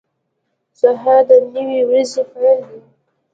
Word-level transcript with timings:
•سهار 0.79 1.21
د 1.29 1.31
نوې 1.53 1.81
ورځې 1.89 2.21
پیل 2.31 2.59
دی. 2.69 2.79